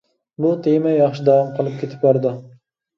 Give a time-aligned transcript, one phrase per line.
[0.45, 2.37] بۇ تېما ياخشى داۋام قىلىپ كېتىپ بارىدۇ.